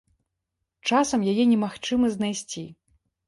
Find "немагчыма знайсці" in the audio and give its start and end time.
1.51-2.65